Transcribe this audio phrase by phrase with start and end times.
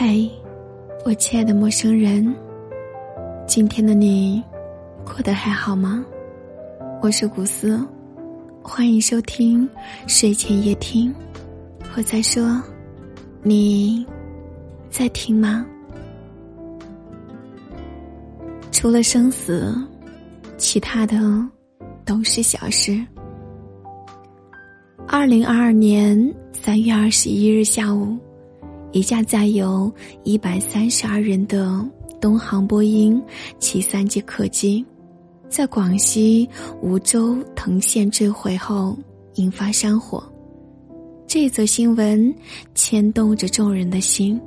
[0.00, 0.30] 嘿，
[1.04, 2.32] 我亲爱的陌生人，
[3.48, 4.40] 今天的你
[5.04, 6.06] 过得还好吗？
[7.02, 7.84] 我是古斯，
[8.62, 9.68] 欢迎收听
[10.06, 11.12] 睡前夜听。
[11.96, 12.62] 我在说，
[13.42, 14.06] 你
[14.88, 15.66] 在听吗？
[18.70, 19.74] 除了生死，
[20.56, 21.18] 其他的
[22.04, 23.04] 都是小事。
[25.08, 28.16] 二零二二年三月二十一日下午。
[28.92, 29.92] 一架载有
[30.24, 31.84] 一百三十二人的
[32.20, 33.22] 东航波音
[33.58, 34.84] 七三七客机，
[35.48, 36.48] 在广西
[36.80, 38.96] 梧州藤县坠毁后
[39.34, 40.22] 引发山火。
[41.26, 42.34] 这则新闻
[42.74, 44.40] 牵动着众人的心，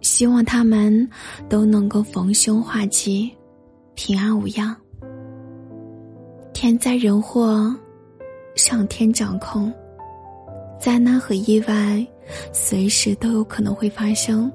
[0.00, 1.08] 希望他们
[1.48, 3.30] 都能够逢凶化吉，
[3.94, 4.76] 平安无恙。
[6.52, 7.72] 天灾人祸，
[8.56, 9.72] 上天掌控，
[10.80, 12.04] 灾难和意外。
[12.52, 14.50] 随时都有可能会发生。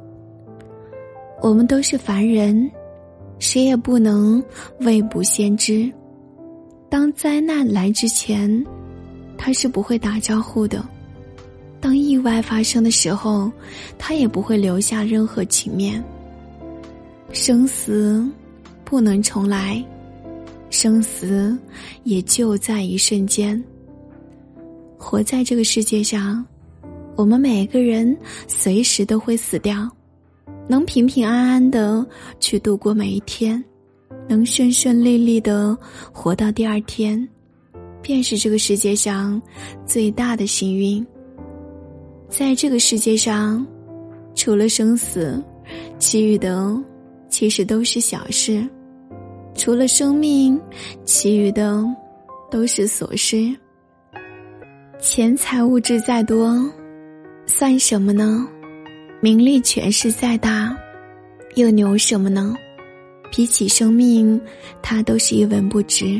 [1.41, 2.69] 我们都是凡人，
[3.39, 4.43] 谁也不能
[4.81, 5.91] 未卜先知。
[6.89, 8.63] 当灾难来之前，
[9.37, 10.79] 他是不会打招呼的；
[11.79, 13.51] 当意外发生的时候，
[13.97, 16.03] 他也不会留下任何情面。
[17.33, 18.29] 生死
[18.83, 19.83] 不能重来，
[20.69, 21.57] 生死
[22.03, 23.63] 也就在一瞬间。
[24.97, 26.45] 活在这个世界上。
[27.15, 28.17] 我们每个人
[28.47, 29.89] 随时都会死掉，
[30.67, 32.05] 能平平安安的
[32.39, 33.63] 去度过每一天，
[34.27, 35.77] 能顺顺利利的
[36.11, 37.27] 活到第二天，
[38.01, 39.39] 便是这个世界上
[39.85, 41.05] 最大的幸运。
[42.27, 43.65] 在这个世界上，
[44.33, 45.43] 除了生死，
[45.99, 46.75] 其余的
[47.29, 48.65] 其实都是小事；
[49.53, 50.59] 除了生命，
[51.03, 51.83] 其余的
[52.49, 53.53] 都是琐事。
[54.99, 56.57] 钱财物质再多。
[57.61, 58.49] 算什么呢？
[59.19, 60.75] 名利权势再大，
[61.53, 62.55] 又牛什么呢？
[63.31, 64.41] 比起生命，
[64.81, 66.19] 它都是一文不值。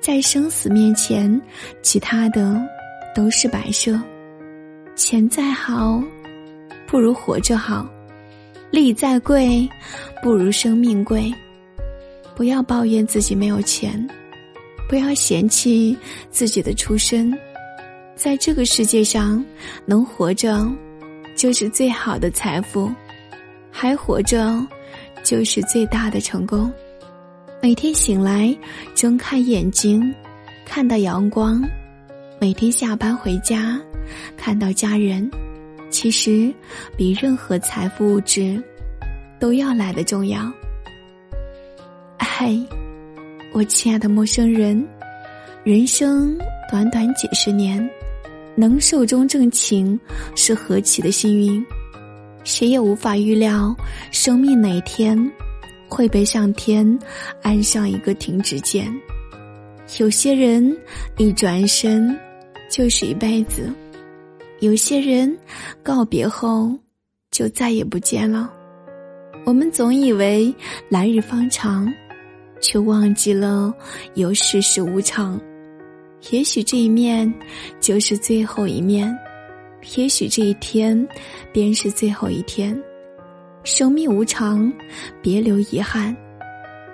[0.00, 1.42] 在生死面前，
[1.82, 2.62] 其他的
[3.12, 4.00] 都是摆设。
[4.94, 6.00] 钱再好，
[6.86, 7.84] 不如活着好；
[8.70, 9.68] 利再贵，
[10.22, 11.28] 不如生命贵。
[12.36, 14.08] 不要抱怨自己没有钱，
[14.88, 15.98] 不要嫌弃
[16.30, 17.36] 自己的出身。
[18.16, 19.44] 在这个世界上，
[19.84, 20.66] 能活着，
[21.36, 22.90] 就是最好的财富；
[23.70, 24.66] 还活着，
[25.22, 26.72] 就是最大的成功。
[27.62, 28.56] 每天醒来，
[28.94, 30.02] 睁开眼睛，
[30.64, 31.60] 看到阳光；
[32.40, 33.78] 每天下班回家，
[34.34, 35.30] 看到家人，
[35.90, 36.52] 其实
[36.96, 38.60] 比任何财富物质
[39.38, 40.50] 都要来的重要。
[42.18, 42.50] 嗨，
[43.52, 44.82] 我亲爱的陌生人，
[45.64, 46.36] 人生
[46.70, 47.86] 短短几十年。
[48.56, 49.98] 能寿终正寝，
[50.34, 51.64] 是何其的幸运！
[52.42, 53.74] 谁也无法预料
[54.10, 55.18] 生命哪天
[55.88, 56.98] 会被上天
[57.42, 58.92] 安上一个停止键。
[59.98, 60.76] 有些人
[61.18, 62.18] 一转身
[62.70, 63.70] 就是一辈子，
[64.60, 65.36] 有些人
[65.82, 66.72] 告别后
[67.30, 68.52] 就再也不见了。
[69.44, 70.52] 我们总以为
[70.88, 71.92] 来日方长，
[72.60, 73.72] 却忘记了
[74.14, 75.40] 有世事无常。
[76.30, 77.32] 也许这一面
[77.80, 79.16] 就是最后一面，
[79.96, 81.06] 也许这一天
[81.52, 82.76] 便是最后一天。
[83.62, 84.72] 生命无常，
[85.22, 86.16] 别留遗憾。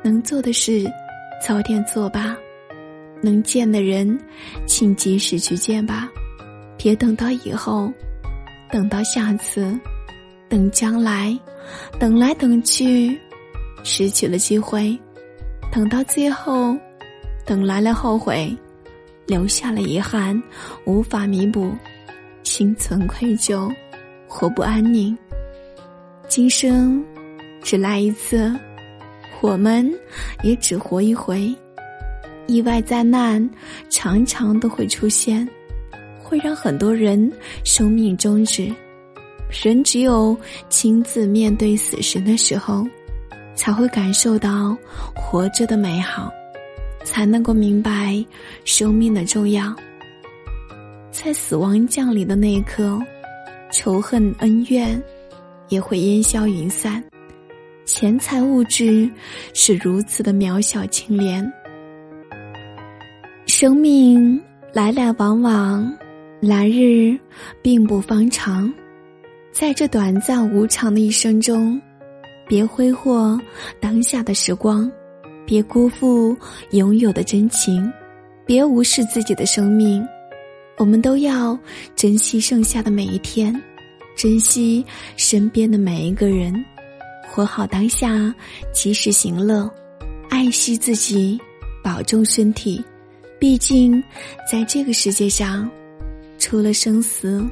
[0.02, 0.84] 能做的事，
[1.46, 2.34] 早点做吧；
[3.22, 4.18] 能见的人，
[4.66, 6.10] 请及时去见吧。
[6.76, 7.92] 别等到以后，
[8.70, 9.78] 等到下次，
[10.48, 11.38] 等将来，
[12.00, 13.16] 等来等去，
[13.84, 14.98] 失去了机会。
[15.70, 16.76] 等到最后，
[17.46, 18.54] 等来了后悔。
[19.26, 20.40] 留下了遗憾，
[20.84, 21.72] 无法弥补，
[22.42, 23.72] 心存愧疚，
[24.26, 25.16] 活不安宁。
[26.28, 27.04] 今生
[27.62, 28.52] 只来一次，
[29.40, 29.90] 我们
[30.42, 31.54] 也只活一回。
[32.48, 33.48] 意外灾难
[33.88, 35.48] 常常都会出现，
[36.20, 37.30] 会让很多人
[37.64, 38.74] 生命终止。
[39.64, 40.36] 人只有
[40.68, 42.84] 亲自面对死神的时候，
[43.54, 44.76] 才会感受到
[45.14, 46.32] 活着的美好。
[47.04, 48.24] 才能够明白
[48.64, 49.74] 生命的重要。
[51.10, 52.98] 在死亡降临的那一刻，
[53.70, 55.00] 仇恨恩怨
[55.68, 57.02] 也会烟消云散。
[57.84, 59.10] 钱财物质
[59.54, 61.52] 是如此的渺小清廉。
[63.46, 64.40] 生命
[64.72, 65.92] 来来往往，
[66.40, 67.18] 来日
[67.60, 68.72] 并不方长。
[69.52, 71.80] 在这短暂无常的一生中，
[72.48, 73.38] 别挥霍
[73.80, 74.90] 当下的时光。
[75.46, 76.36] 别辜负
[76.70, 77.90] 拥有的真情，
[78.46, 80.06] 别无视自己的生命。
[80.78, 81.58] 我们都要
[81.94, 83.54] 珍惜剩下的每一天，
[84.16, 84.84] 珍惜
[85.16, 86.52] 身边的每一个人，
[87.30, 88.34] 活好当下，
[88.72, 89.70] 及时行乐，
[90.30, 91.38] 爱惜自己，
[91.84, 92.82] 保重身体。
[93.38, 94.02] 毕竟，
[94.50, 95.68] 在这个世界上，
[96.38, 97.44] 除了生死，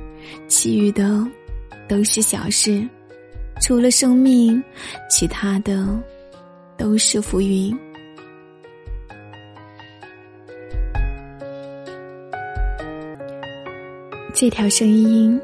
[0.48, 1.26] 其余的
[1.88, 2.80] 都是小事；
[3.60, 4.62] 除了生命，
[5.10, 5.86] 其他的
[6.80, 7.76] 都是浮云。
[14.32, 15.38] 这条声音，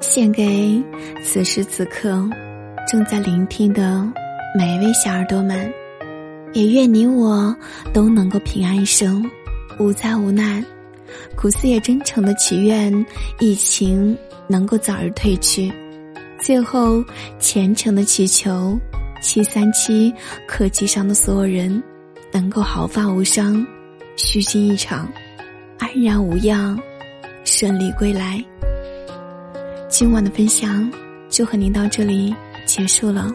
[0.00, 0.78] 献给
[1.22, 2.28] 此时此刻
[2.86, 4.06] 正在聆听的
[4.54, 5.72] 每一位小耳朵们，
[6.52, 7.56] 也愿你我
[7.94, 9.24] 都能够平安一生，
[9.78, 10.62] 无灾无难。
[11.34, 12.92] 苦思也真诚的祈愿
[13.40, 14.14] 疫情
[14.46, 15.72] 能够早日退去，
[16.38, 17.02] 最后
[17.38, 18.78] 虔诚的祈求
[19.24, 20.12] 七三七
[20.46, 21.82] 客机上的所有人
[22.30, 23.66] 能够毫发无伤，
[24.16, 25.10] 虚惊一场，
[25.78, 26.78] 安然无恙。
[27.42, 28.42] 顺利归来。
[29.88, 30.90] 今晚的分享
[31.30, 32.34] 就和您到这里
[32.66, 33.32] 结束了，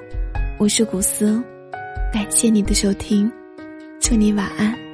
[0.59, 1.41] 我是古斯，
[2.13, 3.31] 感谢你的收听，
[3.99, 4.88] 祝你晚安。